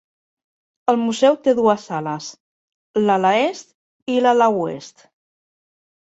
[0.93, 2.29] El museu té dues ales:
[3.01, 3.69] l"ala est
[4.13, 5.05] i l"ala oest.